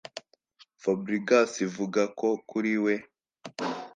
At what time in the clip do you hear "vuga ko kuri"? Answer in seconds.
1.75-2.73